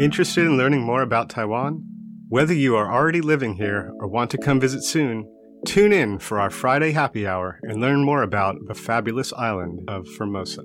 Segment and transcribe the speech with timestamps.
[0.00, 1.82] Interested in learning more about Taiwan?
[2.28, 5.24] Whether you are already living here or want to come visit soon,
[5.64, 10.06] tune in for our Friday happy hour and learn more about the fabulous island of
[10.18, 10.62] Formosa.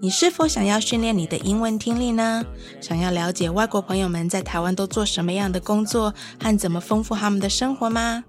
[0.00, 2.44] 你是否想要训练你的英文听力呢？
[2.80, 6.12] 想要了解外国朋友们在台湾都做什么样的工作
[6.42, 8.24] 和怎么丰富他们的生活吗？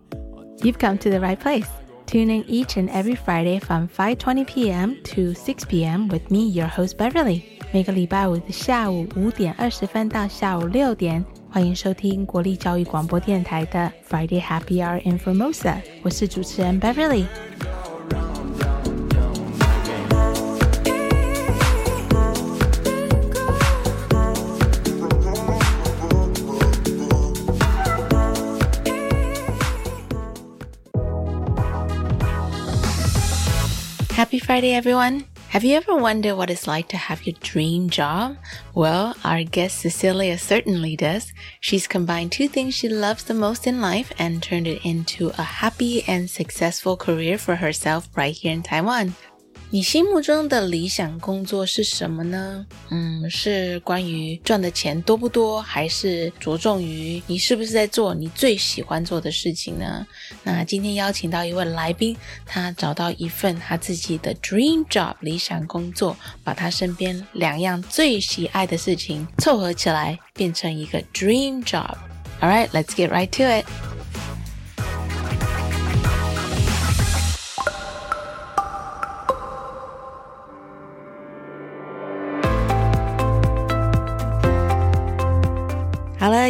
[0.59, 1.67] You've come to the right place.
[2.05, 4.95] Tune in each and every Friday from 5:20 p.m.
[5.15, 6.07] to 6 p.m.
[6.07, 7.41] with me, your host Beverly.
[7.72, 15.76] 每个礼拜五的下午五点二十分到下午六点，欢迎收听国立教育广播电台的 Friday Happy Hour in Formosa。
[16.02, 17.26] 我是主持人 Beverly。
[34.16, 35.22] Happy Friday, everyone!
[35.50, 38.36] Have you ever wondered what it's like to have your dream job?
[38.72, 41.32] Well, our guest Cecilia certainly does.
[41.58, 45.42] She's combined two things she loves the most in life and turned it into a
[45.42, 49.16] happy and successful career for herself right here in Taiwan.
[49.72, 52.66] 你心目中的理想工作是什么呢？
[52.88, 60.04] 嗯，是关于赚的钱多不多，还是着重于你是不是在做你最喜欢做的事情呢？
[60.42, 71.94] 那今天邀请到一位来宾，他找到一份他自己的 dream job 理想工作，把他身边两样最喜爱的事情凑合起来，变成一个 dream job。
[72.40, 73.99] All right, let's get right to it.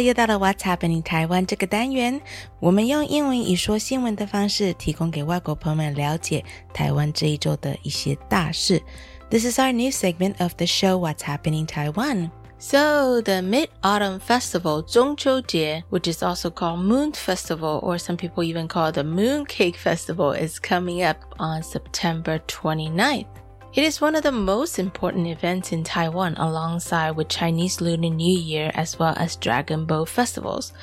[0.00, 2.18] 又到了 What's Happening 台湾这个单元，
[2.60, 8.80] 我们用英文以说新闻的方式，提供给外国朋友们了解台湾这一周的一些大事。
[9.28, 12.30] This is our new segment of the show What's Happening Taiwan.
[12.58, 18.66] So the Mid-Autumn Festival, 中秋节, which is also called Moon Festival, or some people even
[18.66, 23.26] call it the Moon Cake Festival, is coming up on September 29th.
[23.73, 28.37] It is one of the most important events in Taiwan alongside with Chinese Lunar New
[28.37, 30.73] Year as well as Dragon Boat festivals.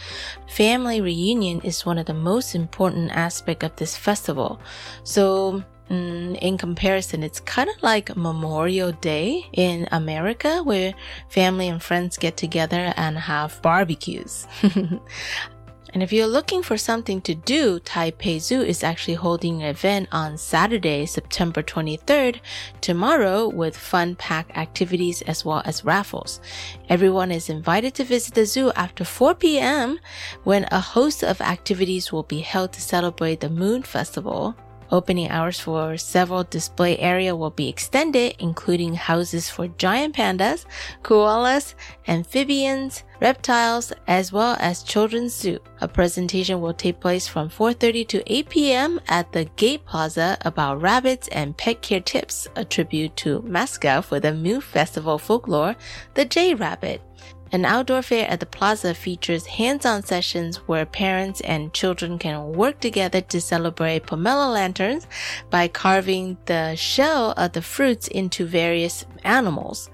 [0.49, 4.59] Family reunion is one of the most important aspect of this festival.
[5.05, 10.95] So mm, in comparison, it's kind of like Memorial Day in America where
[11.29, 14.47] family and friends get together and have barbecues.
[15.95, 20.09] And if you're looking for something to do, Taipei Zoo is actually holding an event
[20.13, 22.41] on Saturday, September 23rd,
[22.81, 26.41] tomorrow with fun packed activities as well as raffles.
[26.89, 29.99] Everyone is invited to visit the zoo after 4 p.m.
[30.45, 34.55] when a host of activities will be held to celebrate the Moon Festival.
[34.91, 40.65] Opening hours for several display area will be extended, including houses for giant pandas,
[41.03, 41.75] koalas,
[42.07, 45.59] amphibians, reptiles, as well as children's zoo.
[45.83, 49.01] A presentation will take place from 4.30 to 8 p.m.
[49.09, 54.21] at the Gate Plaza about rabbits and pet care tips, a tribute to mascot for
[54.21, 55.77] the Moon Festival folklore,
[56.15, 57.03] the Jade Rabbit.
[57.51, 62.81] An outdoor fair at the plaza features hands-on sessions where parents and children can work
[62.81, 65.07] together to celebrate pomelo lanterns
[65.49, 69.89] by carving the shell of the fruits into various animals.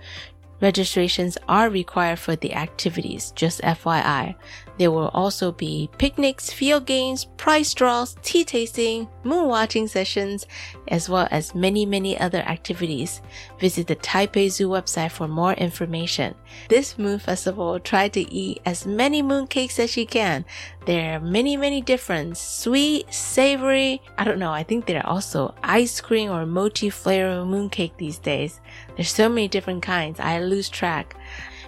[0.60, 4.34] Registrations are required for the activities, just FYI.
[4.76, 10.47] There will also be picnics, field games, prize draws, tea tasting, moon watching sessions,
[10.88, 13.20] as well as many, many other activities.
[13.60, 16.34] Visit the Taipei Zoo website for more information.
[16.69, 20.44] This moon festival, try to eat as many moon cakes as you can.
[20.86, 24.03] There are many, many different sweet, savory.
[24.19, 24.53] I don't know.
[24.53, 28.60] I think there are also ice cream or mochi flavor moon cake these days.
[28.97, 30.21] There's so many different kinds.
[30.21, 31.16] I lose track.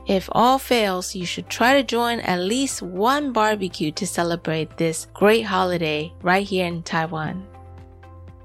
[0.07, 5.09] If all fails, you should try to join at least one barbecue to celebrate this
[5.13, 7.43] great holiday right here in Taiwan.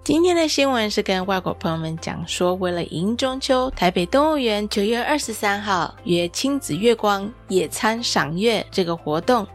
[0.03, 9.45] 今天的新闻是跟外国朋友们讲说，为了迎中秋，台北动物园九月二十三号约亲子月光野餐赏月这个活动，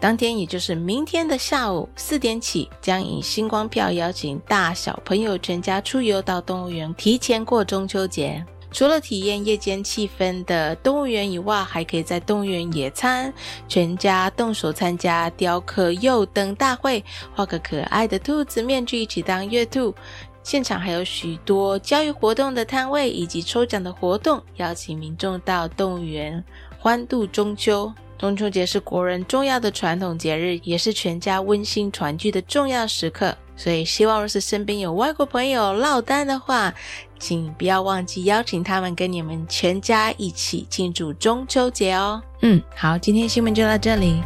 [0.00, 8.42] 当天也就是明天的下午四点起，将以星光票邀请大小朋友全家出游到动物园，提前过中秋节。
[8.72, 13.32] 除了体验夜间气氛的动物园以外，还可以在动物园野餐，
[13.68, 19.94] 全家动手参加雕刻幼灯大会，画个可爱的兔子面具，一起当月兔。
[20.42, 26.42] 现场还有许多教育活动的摊位以及抽奖的活动，邀请民众到动物园
[26.78, 27.92] 欢度中秋。
[28.18, 33.34] 中秋节是国人重要的传统节日，也是全家温馨团聚的重要时刻。
[33.56, 36.72] 所以，希望若是身边有外国朋友落单的话，
[37.20, 42.20] 请不要忘记邀请他们跟你们全家一起庆祝中秋节哦。
[42.40, 44.20] 嗯，好，今天新闻就到这里。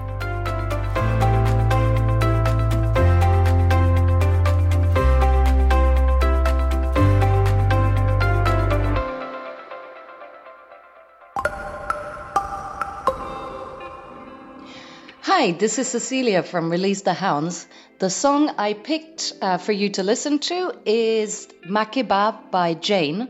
[15.44, 17.66] Hi, this is Cecilia from Release the Hounds.
[17.98, 23.28] The song I picked uh, for you to listen to is Makeba by Jain.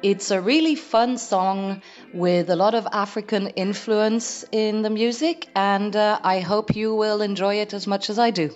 [0.00, 1.82] It's a really fun song
[2.14, 7.22] with a lot of African influence in the music, and uh, I hope you will
[7.22, 8.54] enjoy it as much as I do.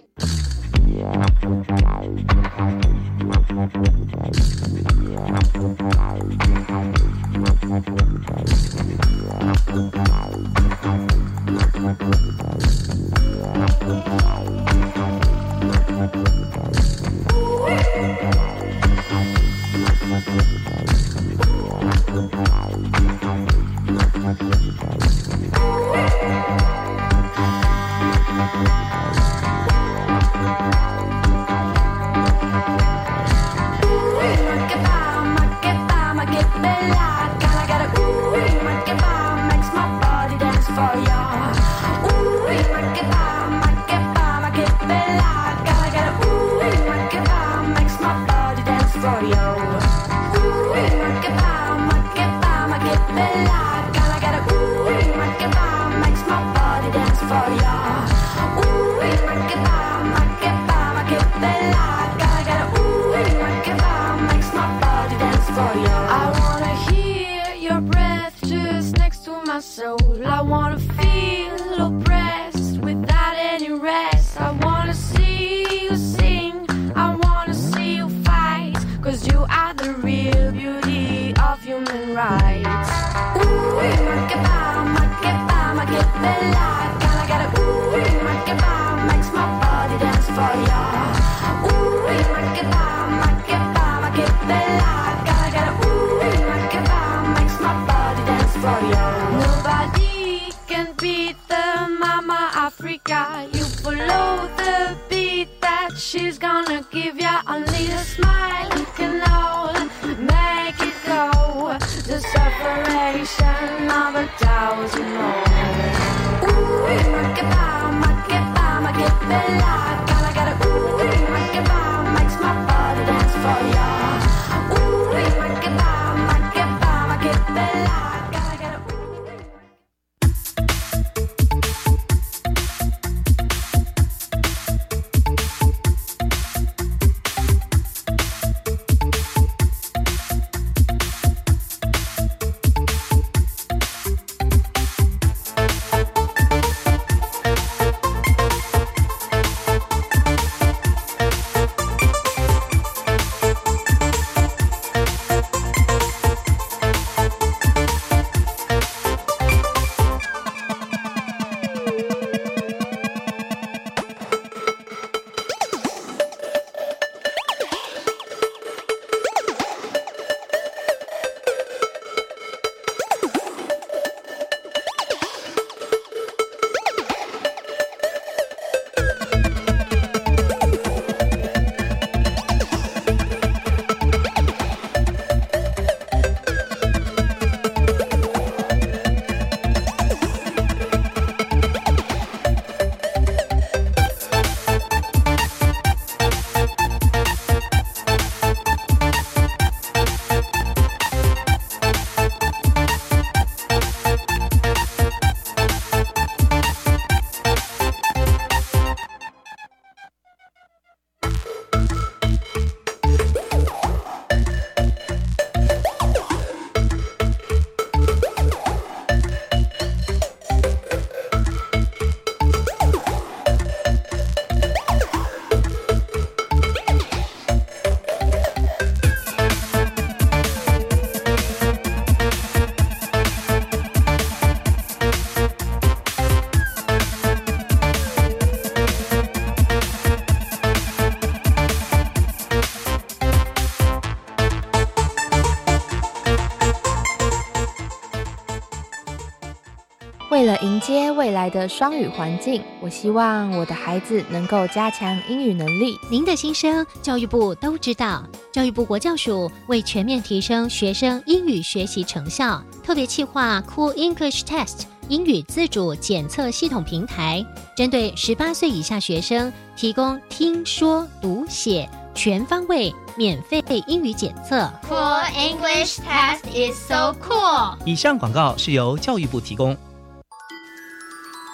[250.73, 255.99] 迎接未来的双语环境，我希望我的孩子能够加强英语能力。
[256.11, 258.25] 您的心声，教育部都知道。
[258.51, 267.45] 教育部国教署为全面提升学生英语学习成效，特别企划 Cool English Test 英语自主检测系统平台，
[267.77, 274.73] 针对十八岁以下学生提供听说读写全方位免费英语检测。
[274.89, 277.77] Cool English Test is so cool。
[277.85, 279.77] 以上广告是由教育部提供。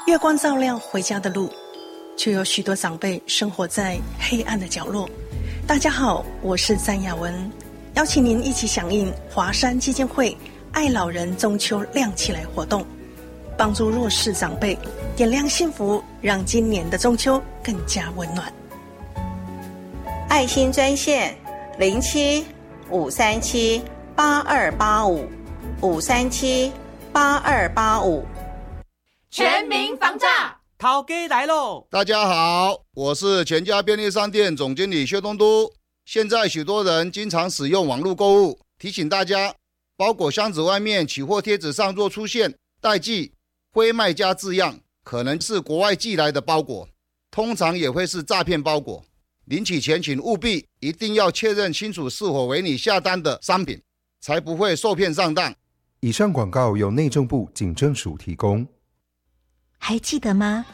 [0.09, 1.53] 月光照亮回家的路，
[2.17, 5.07] 却有许多长辈生活在黑暗的角落。
[5.67, 7.53] 大家好，我是詹雅文，
[7.93, 10.35] 邀请您一起响应华山基金会
[10.73, 12.87] “爱老人中秋亮起来”活动，
[13.55, 14.79] 帮助弱势长辈
[15.15, 18.51] 点亮幸福，让今年的中秋更加温暖。
[20.31, 21.37] 爱心专线
[21.79, 22.47] 零七
[22.89, 23.83] 五三七
[24.17, 25.29] 八二八五
[25.83, 26.73] 五三七
[27.13, 28.25] 八二八五，
[29.31, 30.59] 全民防诈。
[30.79, 31.87] 涛哥来喽！
[31.91, 35.71] 大家好，我是全家便利商店总经理薛东都。
[36.07, 39.55] 现在许多人经常使用网络购物，提醒大家，
[39.97, 43.33] 包裹箱子外面取货贴纸上若出现“代寄
[43.75, 46.89] ”“非卖家”字样，可能是国外寄来的包裹，
[47.31, 49.05] 通常也会是诈骗包裹。
[49.45, 53.83] 领取前请务必一定要确认清楚是否为你下单的商品，
[54.23, 55.55] 才不会受骗上当。
[56.01, 58.67] 以上广告由内政部警政署提供。
[59.79, 60.65] 还记得吗？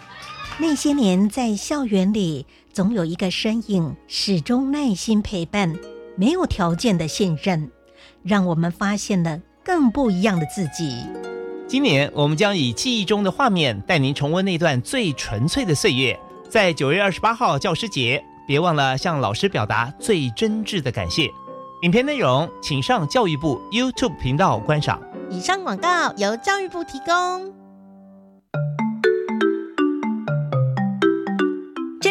[0.59, 5.77] 那些年在校园里，总有一个身影始终耐心陪伴，
[6.17, 7.71] 没有条件的信任，
[8.23, 11.05] 让我们发现了更不一样的自己。
[11.67, 16.19] 今年我们将以记忆中的画面带您重温那段最纯粹的岁月。
[16.49, 21.29] 在九月二十八号教师节，别忘了向老师表达最真挚的感谢。
[21.83, 25.01] 影片内容请上教育部 YouTube 频道观赏。
[25.31, 27.64] 以上广告由教育部提供。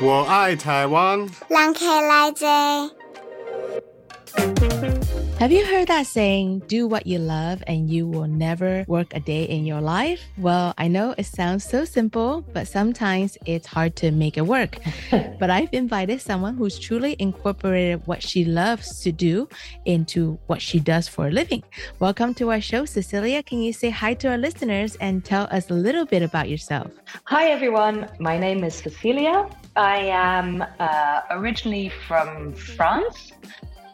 [0.00, 1.26] 我爱台湾。
[1.48, 2.30] 来
[5.38, 9.20] Have you heard that saying, do what you love and you will never work a
[9.20, 10.22] day in your life?
[10.38, 14.78] Well, I know it sounds so simple, but sometimes it's hard to make it work.
[15.10, 19.46] but I've invited someone who's truly incorporated what she loves to do
[19.84, 21.62] into what she does for a living.
[21.98, 23.42] Welcome to our show, Cecilia.
[23.42, 26.90] Can you say hi to our listeners and tell us a little bit about yourself?
[27.24, 28.08] Hi, everyone.
[28.18, 29.50] My name is Cecilia.
[29.76, 33.32] I am uh, originally from France.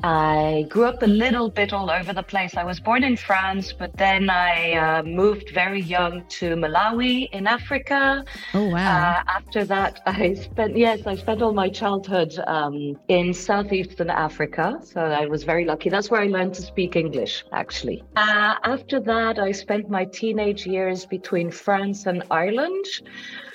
[0.05, 2.57] I grew up a little bit all over the place.
[2.57, 7.47] I was born in France, but then I uh, moved very young to Malawi in
[7.47, 8.25] Africa.
[8.53, 8.79] Oh, wow.
[8.79, 14.81] Uh, after that, I spent, yes, I spent all my childhood um, in southeastern Africa.
[14.83, 15.89] So I was very lucky.
[15.89, 18.03] That's where I learned to speak English, actually.
[18.17, 22.87] Uh, after that, I spent my teenage years between France and Ireland.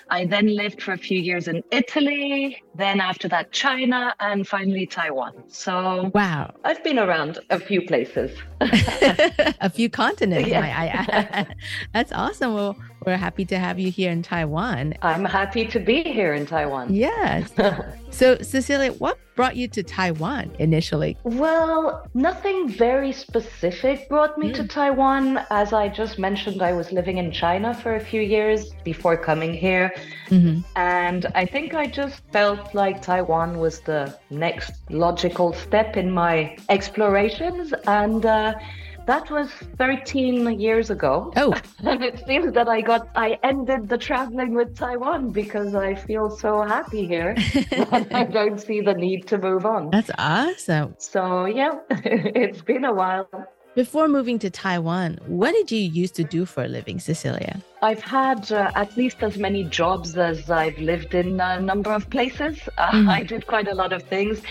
[0.09, 4.85] I then lived for a few years in Italy, then after that, China, and finally
[4.85, 5.33] Taiwan.
[5.47, 8.31] So, wow, I've been around a few places,
[8.61, 10.49] a few continents.
[10.49, 10.61] Yeah.
[10.61, 11.47] I, I,
[11.93, 12.53] that's awesome.
[12.53, 14.95] Well, we're happy to have you here in Taiwan.
[15.01, 16.93] I'm happy to be here in Taiwan.
[16.93, 17.53] Yes.
[18.09, 21.15] so, Cecilia, what brought you to Taiwan initially?
[21.23, 25.39] Well, nothing very specific brought me to Taiwan.
[25.51, 29.53] As I just mentioned, I was living in China for a few years before coming
[29.53, 29.93] here.
[30.29, 30.65] Mhm.
[30.75, 36.57] And I think I just felt like Taiwan was the next logical step in my
[36.69, 37.73] explorations.
[37.85, 38.55] And uh,
[39.07, 41.31] that was 13 years ago.
[41.37, 41.53] Oh.
[41.79, 46.29] and it seems that I got, I ended the traveling with Taiwan because I feel
[46.29, 47.33] so happy here.
[47.71, 49.89] that I don't see the need to move on.
[49.91, 50.95] That's awesome.
[50.97, 53.29] So, yeah, it's been a while.
[53.77, 57.61] Before moving to Taiwan, what did you used to do for a living, Cecilia?
[57.83, 62.09] I've had uh, at least as many jobs as I've lived in a number of
[62.09, 62.57] places.
[62.75, 63.07] Uh, Mhm.
[63.07, 64.41] I did quite a lot of things.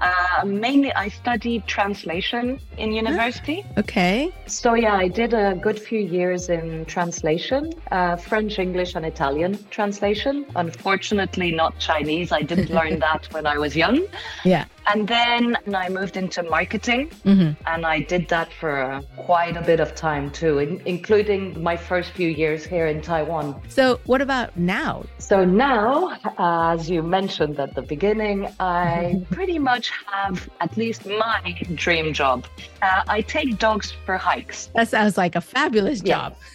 [0.00, 3.64] Uh, mainly, I studied translation in university.
[3.78, 4.32] Okay.
[4.48, 7.62] So, yeah, I did a good few years in translation
[7.92, 10.44] uh, French, English, and Italian translation.
[10.56, 12.32] Unfortunately, not Chinese.
[12.32, 13.98] I didn't learn that when I was young.
[14.44, 14.64] Yeah.
[14.86, 17.10] And then I moved into marketing.
[17.24, 17.56] Mhm.
[17.66, 21.76] And I did that for uh, quite a bit of time too, in- including my
[21.76, 23.60] first few years here in Taiwan.
[23.68, 25.04] So, what about now?
[25.18, 31.40] So now, as you mentioned at the beginning, I pretty much have at least my
[31.74, 32.44] dream job.
[32.82, 34.68] Uh, I take dogs for hikes.
[34.74, 36.34] That sounds like a fabulous job.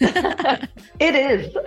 [1.00, 1.54] It is.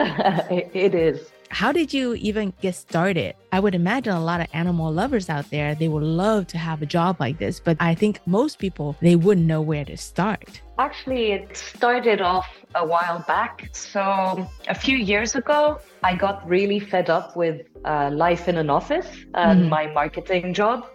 [0.74, 1.18] it is.
[1.51, 3.36] How did you even get started?
[3.51, 6.81] I would imagine a lot of animal lovers out there, they would love to have
[6.81, 10.62] a job like this, but I think most people they wouldn't know where to start.
[10.79, 13.70] Actually, it started off a while back.
[13.74, 18.70] So, a few years ago, I got really fed up with uh, life in an
[18.70, 19.70] office and Mhm.
[19.70, 20.86] my marketing job.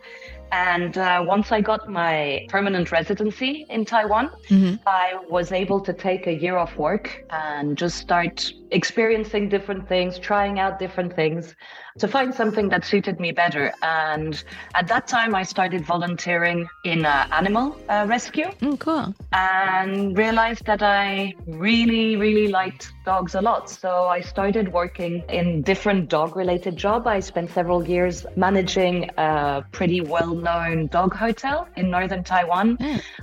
[0.53, 4.79] And uh, once I got my permanent residency in Taiwan, Mhm.
[4.87, 10.19] I was able to take a year off work and just start experiencing different things,
[10.19, 11.55] trying out different things
[11.99, 13.73] to find something that suited me better.
[13.83, 14.43] And
[14.75, 19.15] at that time, I started volunteering in uh, animal uh, rescue Mm, cool.
[19.33, 23.69] and realized that I really, really liked dogs a lot.
[23.69, 27.07] So I started working in different dog related job.
[27.07, 32.79] I spent several years managing a pretty well-known dog hotel in northern Taiwan.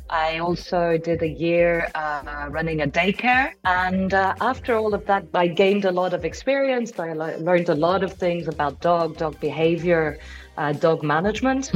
[0.09, 3.49] I also did a year uh, running a daycare.
[3.65, 6.97] And uh, after all of that, I gained a lot of experience.
[6.99, 10.17] I le- learned a lot of things about dog, dog behavior,
[10.57, 11.71] uh, dog management.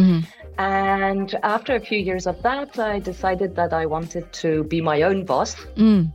[0.60, 5.03] And after a few years of that, I decided that I wanted to be my
[5.03, 5.56] own boss.
[5.75, 6.12] Mm.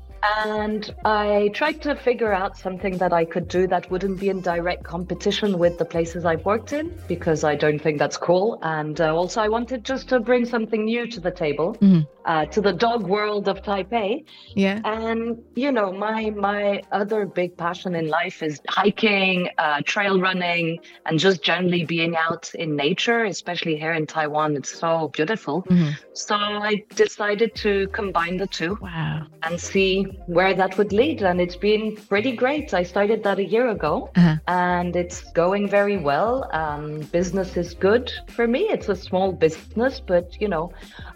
[0.46, 4.40] And I tried to figure out something that I could do that wouldn't be in
[4.40, 8.58] direct competition with the places I've worked in, because I don't think that's cool.
[8.62, 12.06] And uh, also, I wanted just to bring something new to the table, Mhm.
[12.24, 14.24] Uh, to the dog world of Taipei.
[14.54, 14.80] Yeah.
[14.84, 20.78] And you know, my my other big passion in life is hiking, uh, trail running,
[21.06, 23.24] and just generally being out in nature.
[23.24, 25.62] Especially here in Taiwan, it's so beautiful.
[25.64, 25.92] Mhm.
[26.12, 26.34] So
[26.70, 26.72] I
[27.04, 28.78] decided to combine the two.
[28.80, 29.26] Wow.
[29.44, 29.92] And see
[30.26, 31.22] where that would lead.
[31.22, 32.72] And it's been pretty great.
[32.74, 34.36] I started that a year ago Uh-huh.
[34.48, 36.34] and it's going very well.
[36.62, 38.04] Um, business is good
[38.36, 38.60] for me.
[38.76, 40.64] It's a small business, but you know,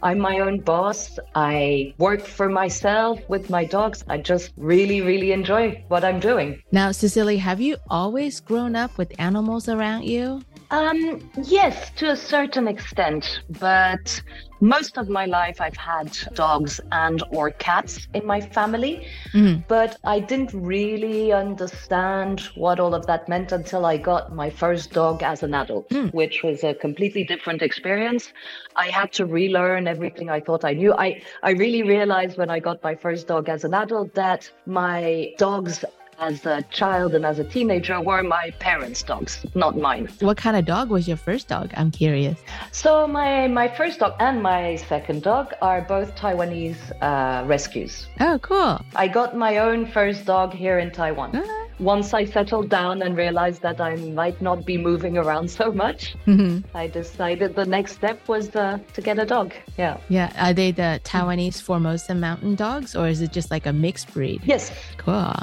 [0.02, 0.95] I'm my own boss.
[1.34, 4.04] I work for myself with my dogs.
[4.08, 6.62] I just really, really enjoy what I'm doing.
[6.72, 10.42] Now, Cecily, have you always grown up with animals around you?
[10.70, 10.98] Um,
[11.44, 14.20] yes, to a certain extent, but
[14.60, 19.64] most of my life I've had dogs and or cats in my family, Mhm.
[19.68, 24.92] but I didn't really understand what all of that meant until I got my first
[24.92, 28.32] dog as an adult, which was a completely different experience.
[28.76, 30.92] I had to relearn everything I thought I knew.
[30.94, 35.32] I, I really realized when I got my first dog as an adult that my
[35.38, 35.84] dogs
[36.18, 40.08] as a child and as a teenager were my parents' dogs, not mine.
[40.20, 41.70] What kind of dog was your first dog?
[41.76, 42.38] I'm curious.
[42.72, 48.06] So my my first dog and my second dog are both Taiwanese uh, rescues.
[48.20, 48.80] Oh, cool.
[48.94, 51.42] I got my own first dog here in Taiwan.
[51.78, 56.14] Once I settled down and realized that I might not be moving around so much,
[56.26, 56.64] Mhm.
[56.74, 59.52] I decided the next step was uh, to get a dog.
[59.76, 59.98] Yeah.
[60.08, 60.32] Yeah.
[60.38, 64.40] Are they the Taiwanese Formosa mountain dogs or is it just like a mixed breed?
[64.44, 64.72] Yes.
[64.96, 65.34] Cool.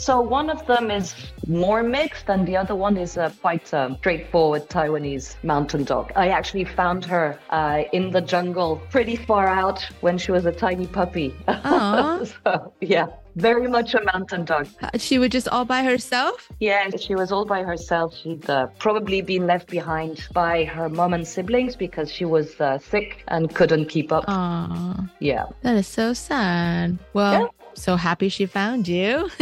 [0.00, 1.14] So one of them is
[1.46, 6.10] more mixed, and the other one is a quite um, straightforward Taiwanese mountain dog.
[6.16, 10.52] I actually found her uh, in the jungle, pretty far out, when she was a
[10.52, 11.34] tiny puppy.
[12.44, 14.68] So, yeah, very much a mountain dog.
[14.82, 16.48] Uh, She was just all by herself?
[16.60, 18.16] Yeah, she was all by herself.
[18.16, 22.78] She'd uh, probably been left behind by her mom and siblings because she was uh,
[22.78, 24.24] sick and couldn't keep up.
[24.28, 25.08] Aw.
[25.18, 25.46] Yeah.
[25.62, 26.98] That is so sad.
[27.12, 29.30] Well, so happy she found you.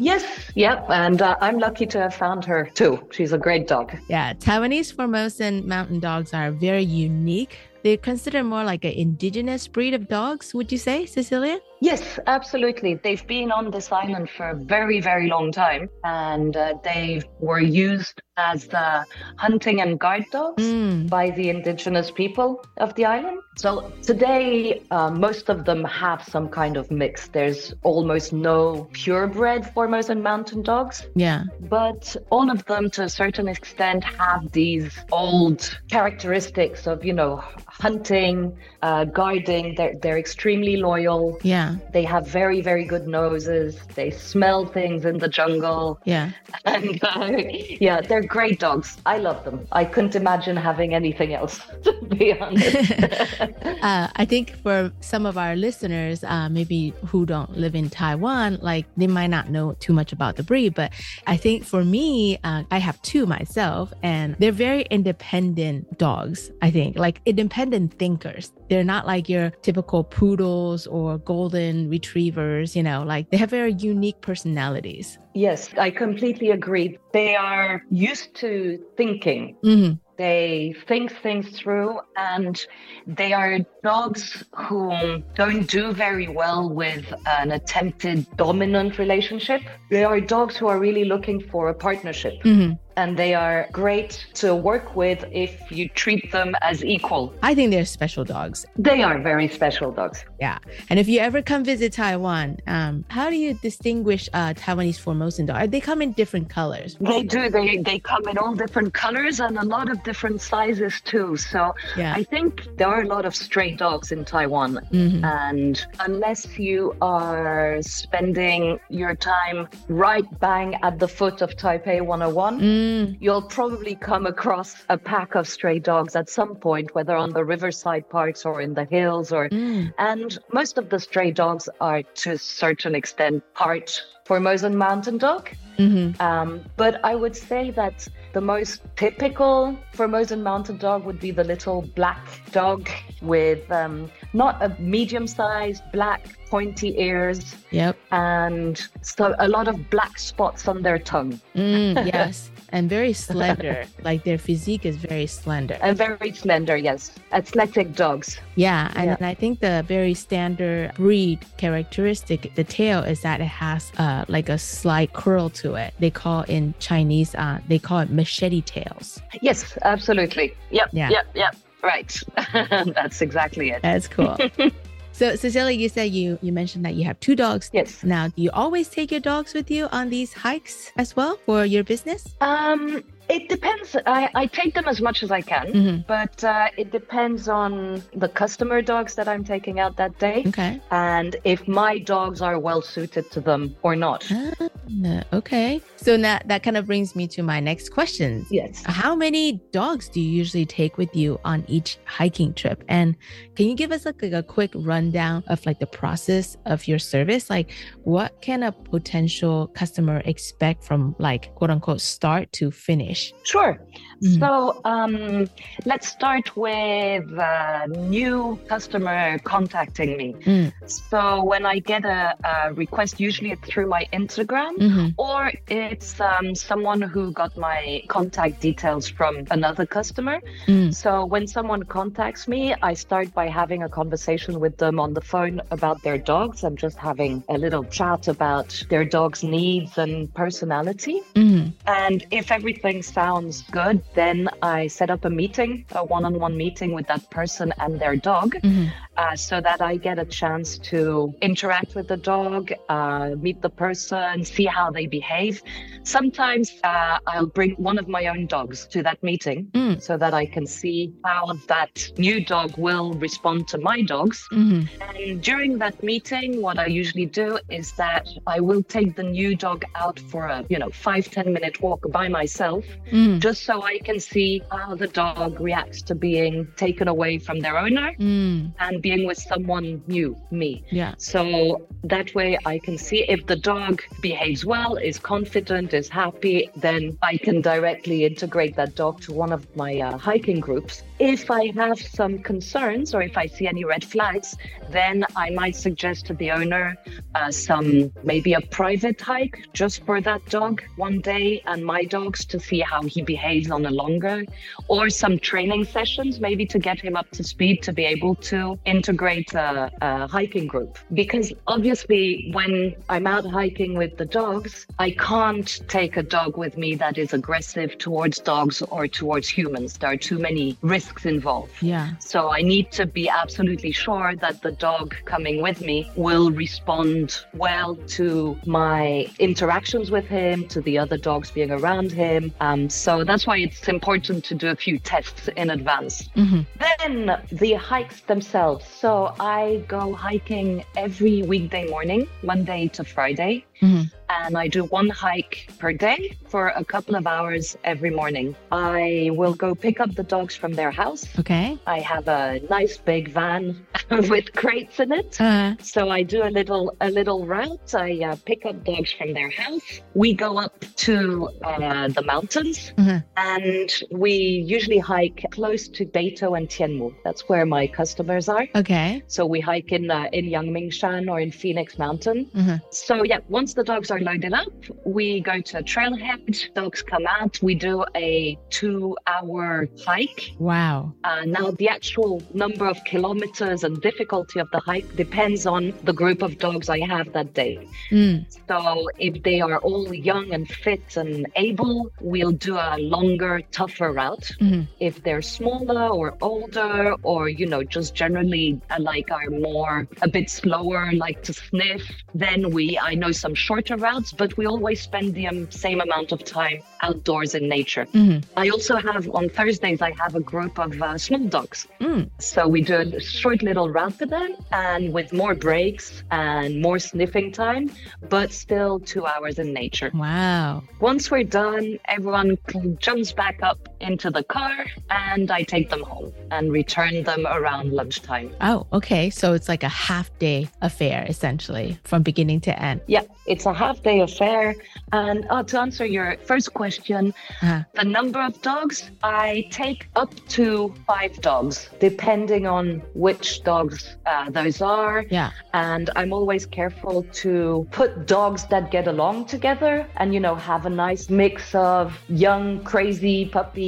[0.00, 0.22] Yes,
[0.54, 0.86] yep.
[0.90, 3.04] And uh, I'm lucky to have found her too.
[3.10, 3.96] She's a great dog.
[4.08, 7.58] yeah, Taiwanese Formosan mountain dogs are very unique.
[7.82, 11.58] They're considered more like an indigenous breed of dogs, would you say, Cecilia?
[11.80, 12.94] Yes, absolutely.
[12.94, 17.60] They've been on this island for a very, very long time, and uh, they were
[17.60, 19.04] used as the
[19.36, 20.62] hunting and guide dogs
[21.08, 23.40] by the indigenous people of the island.
[23.56, 27.28] So today, uh, most of them have some kind of mix.
[27.28, 31.06] There's almost no purebred Formosan mountain dogs.
[31.16, 31.44] Yeah.
[31.60, 37.42] But all of them, to a certain extent, have these old characteristics of, you know,
[37.66, 39.74] hunting, uh, guarding.
[39.74, 41.38] They're, they're extremely loyal.
[41.42, 41.67] Yeah.
[41.68, 41.90] Yeah.
[41.92, 43.78] They have very, very good noses.
[43.94, 46.00] They smell things in the jungle.
[46.04, 46.30] Yeah.
[46.64, 47.36] And uh,
[47.80, 48.96] yeah, they're great dogs.
[49.06, 49.66] I love them.
[49.72, 53.40] I couldn't imagine having anything else, to be honest.
[53.82, 58.58] uh, I think for some of our listeners, uh, maybe who don't live in Taiwan,
[58.60, 60.74] like they might not know too much about the breed.
[60.74, 60.92] But
[61.26, 66.50] I think for me, uh, I have two myself, and they're very independent dogs.
[66.60, 68.52] I think like independent thinkers.
[68.68, 71.57] They're not like your typical poodles or golden
[71.88, 72.76] retrievers.
[72.76, 75.18] You know, like they have very unique personalities.
[75.34, 76.98] Yes, I completely agree.
[77.12, 79.56] They are used to thinking.
[79.64, 79.94] Mm-hmm.
[80.16, 82.60] They think things through, and
[83.06, 87.06] they are dogs who don't do very well with
[87.38, 89.62] an attempted dominant relationship.
[89.90, 92.34] They are dogs who are really looking for a partnership.
[92.42, 92.72] Mm-hmm.
[92.98, 97.32] And they are great to work with if you treat them as equal.
[97.44, 98.66] I think they're special dogs.
[98.76, 100.24] They are very special dogs.
[100.40, 100.58] Yeah.
[100.90, 105.46] And if you ever come visit Taiwan, um, how do you distinguish uh, Taiwanese Formosan
[105.46, 105.70] dog?
[105.70, 106.96] They come in different colors.
[107.00, 107.48] They do.
[107.48, 111.36] They they come in all different colors and a lot of different sizes too.
[111.36, 111.60] So
[111.96, 112.14] yeah.
[112.20, 114.70] I think there are a lot of stray dogs in Taiwan.
[114.92, 115.24] Mm-hmm.
[115.24, 122.60] And unless you are spending your time right bang at the foot of Taipei 101,
[122.60, 122.87] mm.
[123.20, 127.44] You'll probably come across a pack of stray dogs at some point, whether on the
[127.44, 129.92] riverside parks or in the hills or mm.
[129.98, 135.48] and most of the stray dogs are to a certain extent part Formosan mountain dog.
[135.78, 136.20] Mm-hmm.
[136.20, 141.44] Um, but I would say that the most typical Formosan mountain dog would be the
[141.44, 142.20] little black
[142.52, 142.90] dog
[143.22, 147.56] with um, not a medium sized black pointy ears.
[147.70, 147.96] Yep.
[148.10, 151.40] And so a lot of black spots on their tongue.
[151.54, 152.50] Mm, yes.
[152.70, 153.84] and very slender.
[154.02, 155.78] like their physique is very slender.
[155.80, 157.12] And very slender, yes.
[157.32, 158.38] Athletic dogs.
[158.56, 159.28] Yeah, and Yeah.
[159.28, 164.48] I think the very standard breed characteristic, the tail, is that it has uh, like
[164.48, 165.94] a slight curl to it.
[165.98, 169.20] They call in Chinese, uh, they call it machete tails.
[169.40, 170.54] Yes, absolutely.
[170.70, 170.90] Yep.
[170.92, 171.10] Yeah.
[171.10, 171.26] Yep.
[171.34, 171.56] Yep.
[171.82, 172.20] Right.
[172.54, 173.82] That's exactly it.
[173.82, 174.36] That's cool.
[175.12, 177.70] so, Cecilia, you said you you mentioned that you have two dogs.
[177.72, 178.02] Yes.
[178.02, 181.64] Now, do you always take your dogs with you on these hikes as well for
[181.64, 182.34] your business?
[182.40, 183.96] Um, it depends.
[184.06, 186.06] I, I take them as much as I can, Mhm.
[186.06, 190.80] but uh, it depends on the customer dogs that I'm taking out that day Okay.
[190.90, 194.20] and if my dogs are well suited to them or not.
[194.30, 195.80] Ah, okay.
[195.96, 198.46] So now that kind of brings me to my next question.
[198.50, 198.82] Yes.
[198.86, 202.82] How many dogs do you usually take with you on each hiking trip?
[202.88, 203.16] And
[203.56, 206.98] can you give us like, like a quick rundown of like the process of your
[206.98, 207.50] service?
[207.50, 207.70] Like
[208.04, 213.17] what can a potential customer expect from like quote unquote start to finish?
[213.42, 213.78] Sure.
[214.22, 214.38] Mhm.
[214.40, 215.48] So um,
[215.84, 220.34] let's start with a new customer contacting me.
[220.44, 220.72] Mm.
[220.86, 225.14] So when I get a, a request, usually it's through my Instagram Mhm.
[225.18, 230.40] or it's um, someone who got my contact details from another customer.
[230.66, 230.92] Mm.
[230.94, 235.20] So when someone contacts me, I start by having a conversation with them on the
[235.20, 240.32] phone about their dogs and just having a little chat about their dog's needs and
[240.34, 241.20] personality.
[241.34, 241.72] Mhm.
[241.86, 246.56] And if everything sounds good, then I set up a meeting, a one on one
[246.56, 248.92] meeting with that person and their dog, Mhm.
[249.16, 253.70] uh, so that I get a chance to interact with the dog, uh, meet the
[253.70, 255.62] person, see how they behave.
[256.04, 260.00] Sometimes uh, I'll bring one of my own dogs to that meeting Mm.
[260.00, 264.46] so that I can see how that new dog will respond to my dogs.
[264.52, 264.88] Mhm.
[265.00, 269.54] And during that meeting, what I usually do is that I will take the new
[269.56, 273.38] dog out for a, you know, five ten minute walk by myself, Mm.
[273.40, 277.76] just so I can see how the dog reacts to being taken away from their
[277.78, 278.72] owner Mm.
[278.80, 280.84] and being with someone new, me.
[280.90, 281.14] Yeah.
[281.18, 286.70] So that way I can see if the dog behaves well, is confident, is happy,
[286.76, 291.02] then I can directly integrate that dog to one of my uh, hiking groups.
[291.18, 294.56] If I have some concerns or if I see any red flags,
[294.90, 296.96] then I might suggest to the owner
[297.34, 302.44] uh, some maybe a private hike just for that dog one day and my dogs
[302.46, 304.44] to see how he behaves on a longer
[304.88, 308.78] or some training sessions maybe to get him up to speed to be able to
[308.84, 315.10] integrate a, a hiking group because obviously when i'm out hiking with the dogs, I
[315.12, 319.98] can't take a dog with me that is aggressive towards dogs or towards humans.
[319.98, 321.72] There are too many risks involved.
[321.80, 322.16] Yeah.
[322.18, 327.44] So I need to be absolutely sure that the dog coming with me will respond
[327.54, 332.52] well to my interactions with him, to the other dogs being around him.
[332.60, 336.28] Um, so that's why it's important to do a few tests in advance.
[336.36, 336.62] Mm-hmm.
[336.98, 338.84] Then the hikes themselves.
[338.86, 343.64] So I go hiking every weekday morning, Monday to Friday.
[343.80, 344.02] Mm-hmm.
[344.30, 348.54] And I do one hike per day for a couple of hours every morning.
[348.70, 351.26] I will go pick up the dogs from their house.
[351.38, 351.78] Okay.
[351.86, 355.40] I have a nice big van with crates in it.
[355.40, 355.76] Uh-huh.
[355.82, 357.94] So I do a little a little route.
[357.94, 360.00] I uh, pick up dogs from their house.
[360.14, 363.24] We go up to uh, the mountains, Mhm.
[363.36, 367.14] and we usually hike close to Beitou and Tianmu.
[367.24, 368.66] That's where my customers are.
[368.74, 369.22] Okay.
[369.26, 372.50] So we hike in uh, in Yangmingshan or in Phoenix Mountain.
[372.54, 372.82] Mhm.
[372.92, 374.72] So yeah, once the dogs are loaded up,
[375.04, 376.72] we go to a trailhead.
[376.74, 377.58] Dogs come out.
[377.62, 380.52] We do a two-hour hike.
[380.58, 381.14] Wow.
[381.24, 386.12] Uh, now, the actual number of kilometers and difficulty of the hike depends on the
[386.12, 387.88] group of dogs I have that day.
[388.10, 388.46] Mm.
[388.68, 394.12] So, if they are all young and fit and able, we'll do a longer, tougher
[394.12, 394.50] route.
[394.60, 394.86] Mhm.
[395.00, 400.28] If they're smaller or older, or you know, just generally uh, like are more a
[400.28, 402.02] bit slower, like to sniff,
[402.34, 406.32] then we I know some shorter routes, but we always spend the um, same amount
[406.32, 408.06] of time outdoors in nature.
[408.06, 408.44] Mhm.
[408.56, 411.86] I also have on Thursdays I have a group of uh, small dogs.
[412.00, 412.30] Mm.
[412.38, 416.98] So we do a short little route for them and with more breaks and more
[416.98, 417.90] sniffing time,
[418.28, 420.10] but still two hours in nature.
[420.14, 420.82] Wow.
[421.00, 422.58] Once we're done, everyone
[422.98, 427.92] jumps back up into the car and I take them home and return them around
[427.92, 428.54] lunchtime.
[428.60, 429.30] Oh, okay.
[429.30, 433.00] So it's like a half day affair, essentially, from beginning to end.
[433.06, 434.74] Yeah, it's a half day affair.
[435.12, 437.82] And uh, to answer your first question, Uh-huh.
[437.94, 444.50] the number of dogs, I take up to five dogs, depending on which dogs uh,
[444.50, 445.24] those are.
[445.30, 445.50] Yeah.
[445.74, 450.86] And I'm always careful to put dogs that get along together and, you know, have
[450.86, 453.46] a nice mix of young, crazy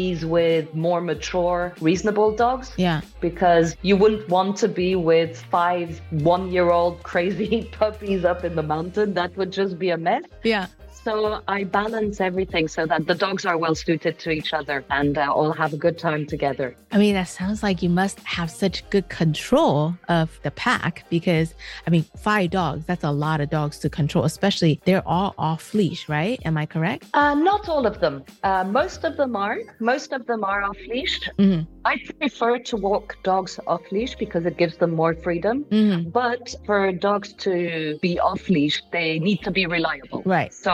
[0.09, 3.01] with more mature, reasonable dogs Yeah.
[3.21, 5.89] because you wouldn't want to be with five
[6.35, 9.15] one year old crazy puppies up in the mountain.
[9.15, 10.25] That would just be a mess.
[10.45, 10.67] Yeah.
[11.03, 15.17] So I balance everything so that the dogs are well suited to each other and
[15.17, 16.77] uh, all have a good time together.
[16.93, 21.55] I mean, that sounds like you must have such good control of the pack because,
[21.87, 25.73] I mean, five dogs, that's a lot of dogs to control, especially they're all off
[25.73, 26.39] leash, right?
[26.45, 27.07] Am I correct?
[27.15, 28.23] Uh, not all of them.
[28.43, 29.59] Uh, most of them are.
[29.79, 31.21] Most of them are off leash.
[31.39, 31.67] Mhm.
[31.87, 35.65] I prefer to walk dogs off leash because it gives them more freedom.
[35.71, 36.13] Mhm.
[36.13, 40.23] But for dogs to be off leash, they need to be reliable.
[40.27, 40.53] Right.
[40.53, 40.71] So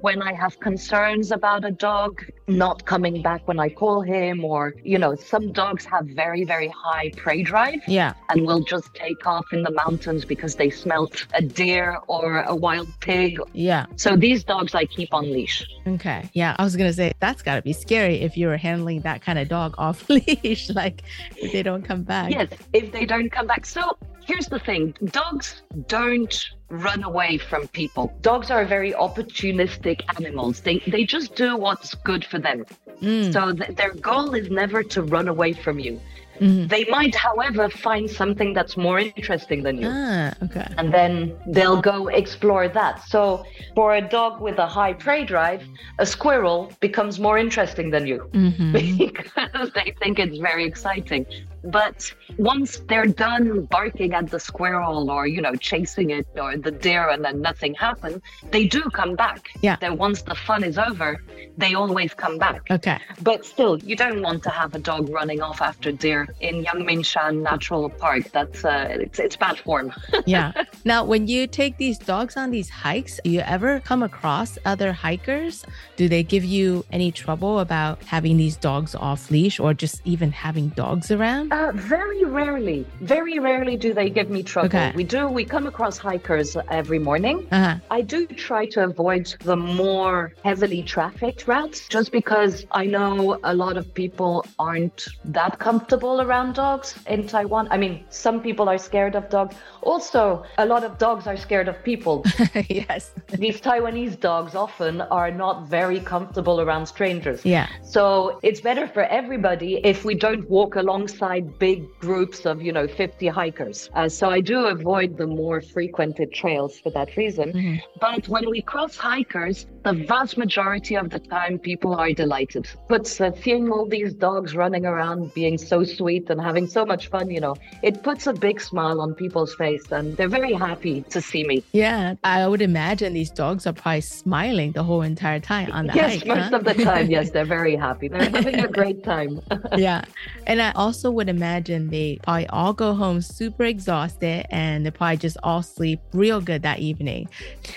[0.00, 4.74] when I have concerns about a dog not coming back when I call him, or,
[4.82, 8.14] you know, some dogs have very, very high prey drive Yeah.
[8.30, 12.54] and will just take off in the mountains because they smelt a deer or a
[12.54, 13.38] wild pig.
[13.52, 13.86] Yeah.
[13.96, 15.64] So these dogs I keep on leash.
[15.86, 16.28] Okay.
[16.32, 16.56] Yeah.
[16.58, 19.22] I was going to say that's got to be scary if you were handling that
[19.22, 21.02] kind of dog off leash, like
[21.36, 22.30] if they don't come back.
[22.32, 23.64] Yes, if they don't come back.
[23.66, 23.96] So
[24.26, 26.34] here's the thing dogs don't
[26.68, 28.12] run away from people.
[28.22, 30.60] Dogs are very opportunistic animals.
[30.60, 32.64] They, they just do what's good for them.
[33.02, 33.32] Mm.
[33.32, 36.00] So th- their goal is never to run away from you.
[36.40, 36.68] Mhm.
[36.68, 39.88] They might, however, find something that's more interesting than you.
[39.90, 40.66] Ah, okay.
[40.78, 43.02] And then they'll go explore that.
[43.06, 43.44] So,
[43.76, 45.62] for a dog with a high prey drive,
[45.98, 48.72] a squirrel becomes more interesting than you Mhm.
[48.98, 51.26] because they think it's very exciting.
[51.64, 56.70] But once they're done barking at the squirrel or, you know, chasing it or the
[56.70, 59.50] deer and then nothing happened, they do come back.
[59.60, 59.76] Yeah.
[59.76, 61.22] Then once the fun is over,
[61.56, 62.62] they always come back.
[62.70, 62.98] Okay.
[63.22, 67.42] But still, you don't want to have a dog running off after deer in Yangmingshan
[67.42, 68.30] Natural Park.
[68.32, 69.92] That's uh, it's, it's bad form.
[70.26, 70.52] yeah.
[70.84, 74.92] Now, when you take these dogs on these hikes, do you ever come across other
[74.92, 75.64] hikers?
[75.96, 80.32] Do they give you any trouble about having these dogs off leash or just even
[80.32, 81.51] having dogs around?
[81.52, 84.68] Uh, very rarely, very rarely do they give me trouble.
[84.68, 84.90] Okay.
[84.96, 87.46] We do, we come across hikers every morning.
[87.52, 87.76] Uh-huh.
[87.90, 93.54] I do try to avoid the more heavily trafficked routes just because I know a
[93.54, 97.68] lot of people aren't that comfortable around dogs in Taiwan.
[97.70, 99.54] I mean, some people are scared of dogs.
[99.82, 102.24] Also, a lot of dogs are scared of people.
[102.70, 103.12] yes.
[103.28, 107.44] These Taiwanese dogs often are not very comfortable around strangers.
[107.44, 107.68] Yeah.
[107.82, 112.72] So it's better for everybody if we don't walk alongside like big groups of, you
[112.72, 113.90] know, 50 hikers.
[113.94, 117.52] Uh, so I do avoid the more frequented trails for that reason.
[117.52, 117.76] Mm-hmm.
[118.00, 122.68] But when we cross hikers, the vast majority of the time people are delighted.
[122.88, 127.08] But uh, seeing all these dogs running around being so sweet and having so much
[127.08, 131.02] fun, you know, it puts a big smile on people's face and they're very happy
[131.10, 131.64] to see me.
[131.72, 135.94] Yeah, I would imagine these dogs are probably smiling the whole entire time on the
[135.94, 136.26] yes, hike.
[136.26, 136.56] most huh?
[136.56, 138.08] of the time, yes, they're very happy.
[138.08, 139.40] They're having a great time.
[139.76, 140.04] yeah.
[140.46, 145.16] And I also would imagine they probably all go home super exhausted and they probably
[145.16, 147.28] just all sleep real good that evening.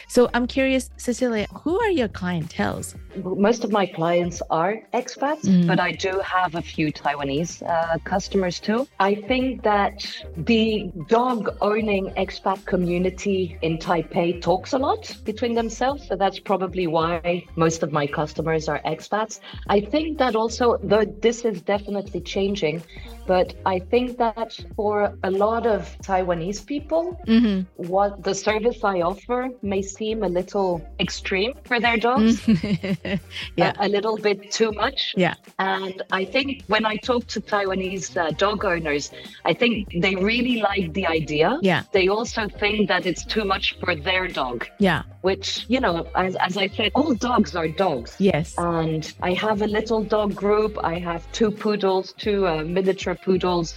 [0.08, 2.96] So I'm curious, Cecilia, who are your clientels?
[3.24, 5.68] Most of my clients are expats, mm.
[5.68, 8.88] but I do have a few Taiwanese uh, customers too.
[9.00, 16.08] I think that the dog owning expat community in Taipei talks a lot between themselves.
[16.08, 19.40] So that's probably why most of my customers are expats.
[19.70, 22.84] I think that also, though this is definitely changing,
[23.28, 27.62] but I think that for a lot of Taiwanese people, mm-hmm.
[27.76, 32.48] what the service I offer may seem a little extreme for their dogs,
[33.56, 35.14] yeah, a, a, little bit too much.
[35.16, 39.12] Yeah, and I think when I talk to Taiwanese uh, dog owners,
[39.46, 41.60] I think they really like the idea.
[41.62, 44.68] Yeah, they also think that it's too much for their dog.
[44.80, 48.16] Yeah, which you know, as as I said, all dogs are dogs.
[48.20, 50.78] Yes, and I have a little dog group.
[50.84, 53.35] I have two poodles, two uh, miniature poodles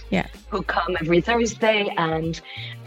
[0.09, 0.27] yeah.
[0.49, 1.93] who come every Thursday.
[1.97, 2.39] And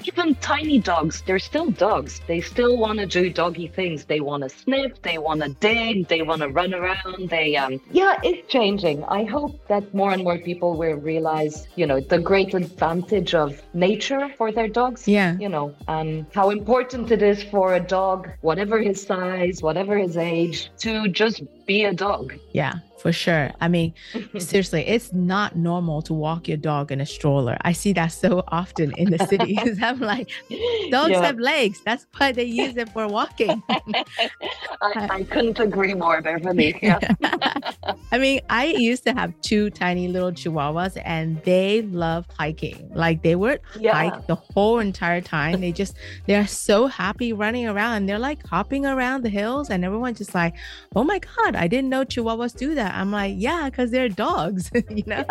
[0.08, 2.20] even tiny dogs, they're still dogs.
[2.26, 4.04] They still want to do doggy things.
[4.04, 7.30] They want to sniff, they want to dig, they want to run around.
[7.30, 9.04] They, um, yeah, it's changing.
[9.04, 13.60] I hope that more and more people will realize, you know, the great advantage of
[13.74, 15.06] nature for their dogs.
[15.06, 15.36] Yeah.
[15.38, 20.16] You know, and how important it is for a dog, whatever his size, whatever his
[20.16, 22.34] age, to just be a dog.
[22.52, 23.50] Yeah for sure.
[23.60, 23.92] I mean,
[24.38, 27.56] seriously, it's not normal to walk your dog in a stroller.
[27.62, 29.58] I see that so often in the city
[29.92, 30.30] I'm like,
[30.90, 31.22] dogs yeah.
[31.22, 31.82] have legs.
[31.84, 33.62] That's why they use it for walking.
[33.68, 36.78] I, I, couldn't agree more, Beverly.
[36.82, 36.98] Yeah.
[38.10, 42.90] I mean, I used to have two tiny little chihuahuas and they love hiking.
[42.94, 43.92] Like they would yeah.
[43.92, 45.60] hike the whole entire time.
[45.60, 48.06] They just, they're so happy running around.
[48.06, 50.54] They're like hopping around the hills and everyone's just like,
[50.96, 52.94] oh my God, I didn't know chihuahuas do that.
[52.94, 55.24] I'm like, yeah, because they're dogs, you know?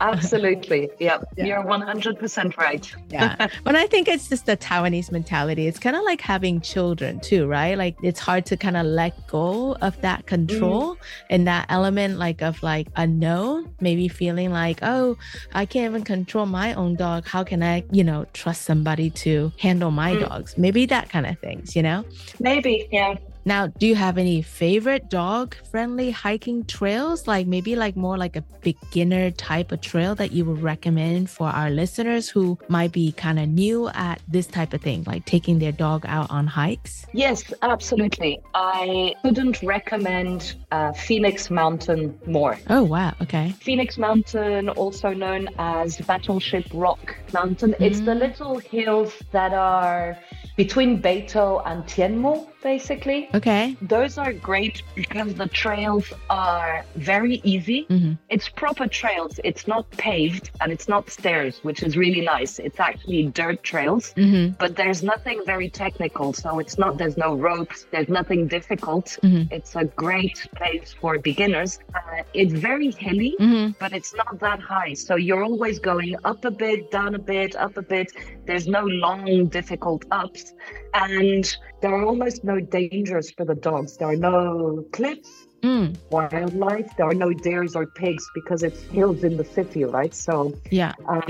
[0.00, 0.90] Absolutely.
[0.98, 1.24] Yep.
[1.36, 1.44] Yeah.
[1.44, 2.94] You're 100% right.
[3.10, 3.48] yeah.
[3.64, 5.66] But I think it's just the Taiwanese mentality.
[5.66, 7.76] It's kind of like having children too, right?
[7.76, 10.98] Like it's hard to kind of let go of that control mm.
[11.30, 15.16] and that element like of like unknown, maybe feeling like, oh,
[15.52, 17.26] I can't even control my own dog.
[17.26, 20.28] How can I, you know, trust somebody to handle my mm.
[20.28, 20.56] dogs?
[20.56, 22.04] Maybe that kind of things, you know?
[22.40, 23.16] Maybe, yeah.
[23.48, 27.26] Now, do you have any favorite dog friendly hiking trails?
[27.26, 31.48] Like maybe like more like a beginner type of trail that you would recommend for
[31.48, 35.60] our listeners who might be kind of new at this type of thing, like taking
[35.60, 37.06] their dog out on hikes?
[37.14, 38.38] Yes, absolutely.
[38.52, 42.58] I couldn't recommend uh, Phoenix Mountain more.
[42.68, 43.14] Oh, wow.
[43.22, 43.54] Okay.
[43.62, 47.82] Phoenix Mountain, also known as Battleship Rock Mountain, mm-hmm.
[47.82, 48.18] it's the mm.
[48.18, 50.18] little hills that are
[50.58, 53.28] between Beitou and Tianmu, basically.
[53.32, 53.37] Okay.
[53.82, 57.86] Those are great because the trails are very easy.
[57.88, 58.12] Mm-hmm.
[58.28, 59.40] It's proper trails.
[59.44, 62.58] It's not paved and it's not stairs, which is really nice.
[62.58, 64.54] It's actually dirt trails, mm-hmm.
[64.58, 66.32] but there's nothing very technical.
[66.32, 69.06] So it's not, there's no ropes, there's nothing difficult.
[69.22, 69.52] Mm-hmm.
[69.56, 71.78] It's a great place for beginners.
[71.94, 73.72] Uh, it's very hilly, mm-hmm.
[73.78, 74.94] but it's not that high.
[74.94, 78.12] So you're always going up a bit, down a bit, up a bit.
[78.46, 80.54] There's no long, difficult ups
[80.94, 83.96] and there are almost no dangers for the dogs.
[83.96, 85.96] There are no cliffs mm.
[86.10, 86.96] wildlife.
[86.96, 90.14] There are no deers or pigs because it's hills in the city, right?
[90.14, 91.22] So yeah, um,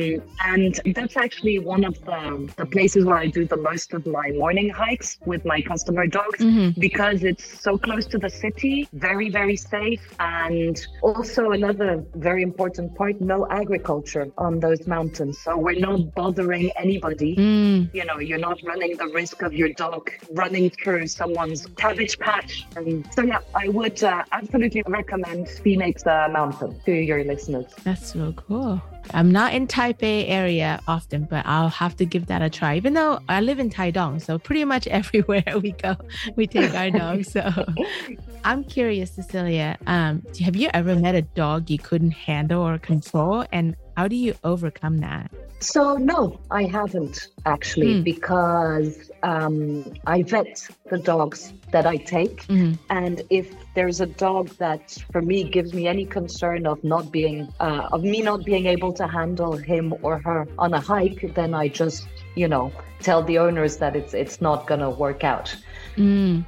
[0.45, 4.31] and that's actually one of the, the places where I do the most of my
[4.33, 6.79] morning hikes with my customer dogs mm-hmm.
[6.81, 12.95] because it's so close to the city, very very safe, and also another very important
[12.95, 15.39] part: no agriculture on those mountains.
[15.39, 17.37] So we're not bothering anybody.
[17.37, 17.95] Mm.
[17.95, 22.67] You know, you're not running the risk of your dog running through someone's cabbage patch.
[22.77, 24.03] And so yeah, I would.
[24.03, 27.67] Uh, absolutely recommend Phoenix uh, Mountain to your listeners.
[27.85, 28.81] That's so cool.
[29.15, 32.77] I'm not in Taipei area often, but I'll have to give that a try.
[32.77, 35.97] Even though I live in Taidong, so pretty much everywhere we go,
[36.37, 37.33] we take our dogs.
[37.33, 37.51] So
[38.45, 39.77] I'm curious, Cecilia.
[39.87, 43.45] Um, have you ever met a dog you couldn't handle or control?
[43.53, 45.29] And How do you overcome that?
[45.59, 48.03] So no, I haven't actually Hmm.
[48.05, 50.53] because um, I vet
[50.89, 52.79] the dogs that I take, Mhm.
[52.91, 57.39] and if there's a dog that for me gives me any concern of not being
[57.59, 61.53] uh, of me not being able to handle him or her on a hike, then
[61.53, 62.07] I just
[62.37, 65.49] you know tell the owners that it's it's not gonna work out.
[65.97, 66.45] Mm.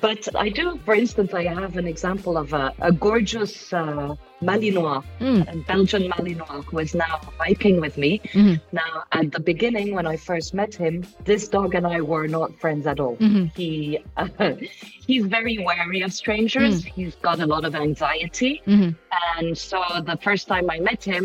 [0.00, 4.16] But I do, for instance, I have an example of a, a gorgeous uh,
[4.48, 5.40] Malinois, Mm.
[5.52, 8.20] a Belgian Malinois, who is now hiking with me.
[8.32, 8.60] Mhm.
[8.72, 10.94] Now, at the beginning, when I first met him,
[11.24, 13.16] this dog and I were not friends at all.
[13.16, 13.44] Mhm.
[13.56, 14.28] He uh,
[15.08, 16.84] he's very wary of strangers.
[16.84, 18.94] He's got a lot of anxiety, Mhm.
[19.38, 19.78] and so
[20.10, 21.24] the first time I met him,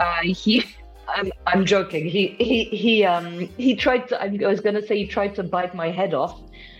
[0.00, 0.64] uh, he.
[1.18, 2.04] I'm, I'm joking.
[2.04, 4.14] He he he um he tried to.
[4.22, 6.34] I was gonna say he tried to bite my head off.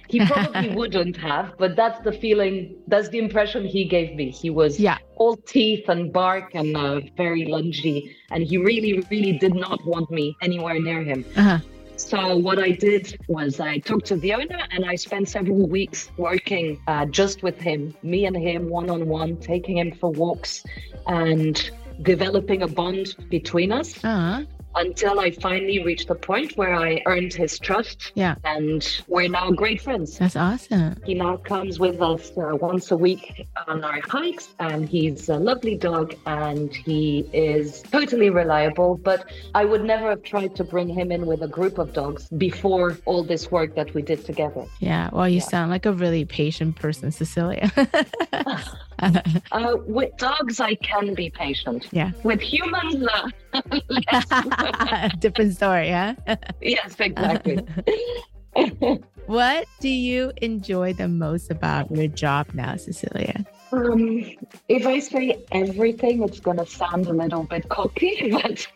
[0.15, 2.55] He probably wouldn't have, but that's the feeling.
[2.87, 4.31] That's the impression he gave me.
[4.31, 4.99] He was Yeah.
[5.17, 7.99] all teeth and bark and uh, very lungy,
[8.31, 11.25] and he really, really did not want me anywhere near him.
[11.37, 11.59] Uh-huh.
[11.97, 16.11] So what I did was I talked to the owner and I spent several weeks
[16.17, 20.63] working uh, just with him, me and him one on one, taking him for walks
[21.09, 21.71] and
[22.03, 24.45] developing a bond between us Uh-huh.
[24.79, 28.13] Until I finally reached the point where I earned his trust.
[28.15, 28.37] Yeah.
[28.45, 30.19] And we're now great friends.
[30.19, 31.01] That's awesome.
[31.05, 35.37] He now comes with us uh, once a week on our hikes, and he's a
[35.37, 38.97] lovely dog and he is totally reliable.
[38.97, 42.29] But I would never have tried to bring him in with a group of dogs
[42.29, 44.65] before all this work that we did together.
[44.81, 45.11] Yeah.
[45.13, 47.71] Well, you sound like a really patient person, Cecilia.
[49.53, 51.89] Uh, with dogs, I can be patient.
[51.91, 52.13] Yeah.
[52.23, 53.07] With humans,
[53.55, 53.61] uh.
[55.19, 56.15] Different story, huh?
[56.61, 57.59] yes, exactly.
[59.27, 63.47] what do you enjoy the most about your job now, Cecilia?
[63.73, 64.25] Um,
[64.69, 68.67] if I say everything, it's gonna sound a little bit cocky, but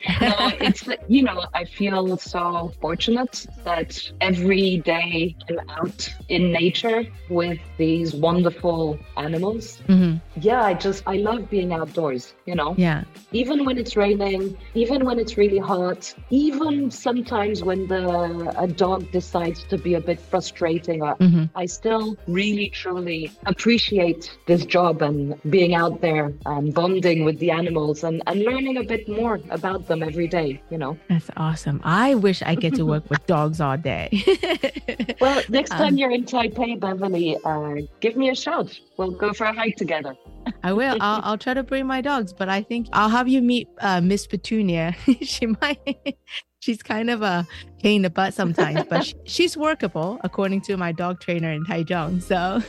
[0.61, 7.59] it's you know I feel so fortunate that every day I'm out in nature with
[7.79, 9.81] these wonderful animals.
[9.89, 10.17] Mm-hmm.
[10.41, 12.35] Yeah, I just I love being outdoors.
[12.47, 13.05] You know, Yeah.
[13.33, 19.11] even when it's raining, even when it's really hot, even sometimes when the a dog
[19.11, 21.49] decides to be a bit frustrating, I, Mhm.
[21.55, 27.51] I still really truly appreciate this job and being out there and bonding with the
[27.51, 30.99] animals and, and learning a bit more about them every day, you know.
[31.09, 31.81] That's awesome.
[31.85, 34.09] I wish I get to work with dogs all day.
[35.21, 38.77] Well, next time Um, you're in Taipei, Beverly, uh, give me a shout.
[38.97, 40.17] We'll go for a hike together.
[40.63, 40.97] I will.
[41.01, 44.01] I'll, I'll try to bring my dogs, but I think I'll have you meet uh,
[44.01, 44.95] Miss Petunia.
[45.23, 46.17] she might.
[46.61, 47.45] She's kind of a
[47.83, 51.65] pain in the butt sometimes, but she, she's workable according to my dog trainer in
[51.65, 52.23] Taichung.
[52.23, 52.63] So,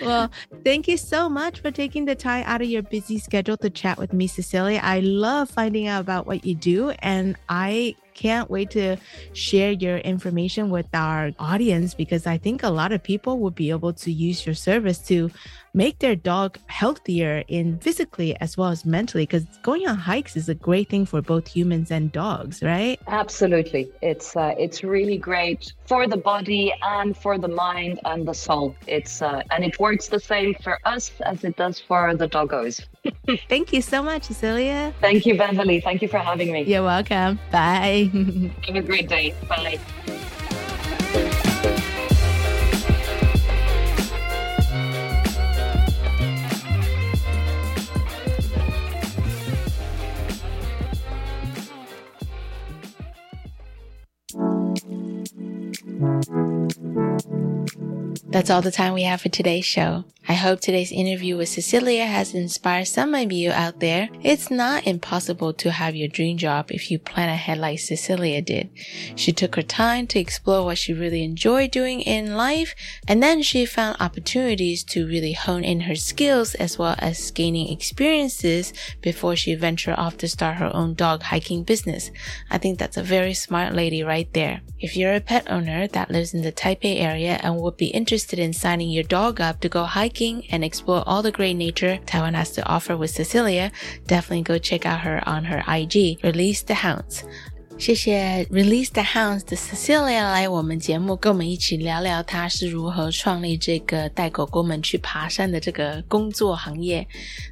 [0.04, 0.32] well,
[0.64, 3.98] thank you so much for taking the time out of your busy schedule to chat
[3.98, 4.80] with me, Cecilia.
[4.82, 8.96] I love finding out about what you do, and I can't wait to
[9.32, 13.70] share your information with our audience because I think a lot of people would be
[13.70, 15.30] able to use your service to
[15.74, 20.48] make their dog healthier in physically as well as mentally because going on hikes is
[20.48, 25.72] a great thing for both humans and dogs right Absolutely, it's uh, it's really great
[25.86, 28.74] for the body and for the mind and the soul.
[28.86, 32.84] It's uh, and it works the same for us as it does for the doggos.
[33.48, 35.80] thank you so much cecilia Thank you, Beverly.
[35.80, 36.62] Thank you for having me.
[36.62, 38.10] you're welcome bye
[38.66, 39.34] Have a great day.
[39.48, 39.78] Bye.
[56.00, 57.61] Thank you.
[58.32, 60.04] That's all the time we have for today's show.
[60.28, 64.08] I hope today's interview with Cecilia has inspired some of you out there.
[64.22, 68.70] It's not impossible to have your dream job if you plan ahead like Cecilia did.
[69.16, 72.72] She took her time to explore what she really enjoyed doing in life,
[73.08, 77.72] and then she found opportunities to really hone in her skills as well as gaining
[77.72, 82.12] experiences before she ventured off to start her own dog hiking business.
[82.48, 84.62] I think that's a very smart lady right there.
[84.78, 88.21] If you're a pet owner that lives in the Taipei area and would be interested
[88.38, 92.34] in signing your dog up to go hiking and explore all the great nature Taiwan
[92.34, 93.72] has to offer with Cecilia,
[94.06, 97.24] definitely go check out her on her IG, Release the Hounds.
[97.78, 107.04] 谢谢 Release the Hounds 的 Cecilia 来我们节目，跟我们一起聊聊她是如何创立这个带狗狗们去爬山的这个工作行业。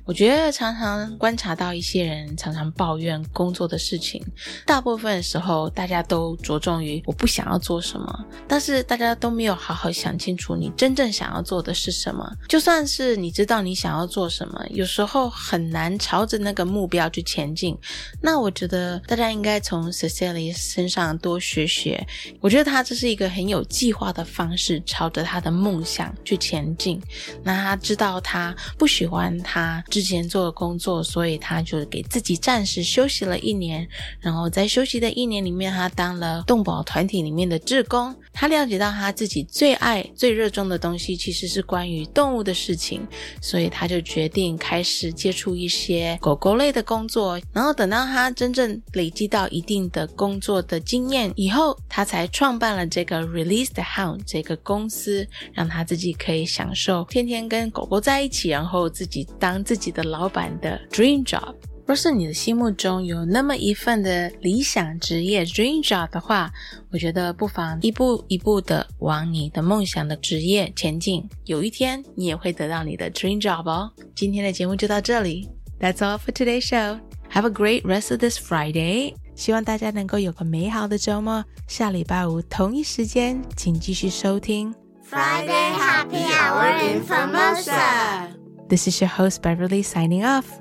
[0.04, 4.24] 我觉得常常观察到一些人常常抱怨工作的事情，
[4.64, 12.24] 大部分时候大家都着重于我不想要做什么，但是大家都没有好好想清楚你真正想要做的是什么。
[12.48, 17.76] 就算是你知道你想要做什么，有时候很难朝着那个目标去前进。
[18.22, 22.06] 那我觉得大家应该从 Sally 身上多学学，
[22.40, 27.00] 我觉得他这是一个很有计划的方式，朝着他的梦想去前进。
[27.42, 33.88] 那他知道他不喜欢他之前做的工作，所以他就给自己暂时休息了一年。
[34.18, 38.14] 然后在休息的一年里面，他当了动保团体里面的志工。
[38.32, 43.06] 他了解到他自己最爱、最热衷的东西其实是关于动物的事情，
[43.40, 47.40] 所以他就决定开始接触一些狗狗类的工作。
[47.52, 61.55] 然后等到他真正累积到一定的的工作的经验以后，他才创办了这个 Release the Hound 这个公司，让他自己可以享受天天跟狗狗在一起，然后自己当自己的老板的 dream job。
[61.86, 66.51] 若是你的心目中有那么一份的理想职业 dream job 的话，
[66.92, 71.28] 我觉得不妨一步一步的往你的梦想的职业前进。
[71.44, 73.90] 有一天，你也会得到你的 dream job 哦。
[74.14, 75.48] 今天的节目就到这里
[75.80, 77.01] ，That's all for today's show.
[77.32, 79.14] Have a great rest of this Friday.
[79.39, 81.43] 希望大家能够有个美好的周末。
[81.67, 84.73] 下礼拜五同一时间，请继续收听
[85.09, 88.29] Friday Happy Hour in Formosa.
[88.67, 90.45] This is your host Beverly signing off.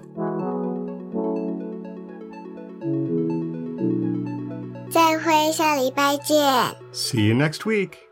[4.91, 6.37] 再会，下礼拜见。
[6.93, 8.08] See you next week.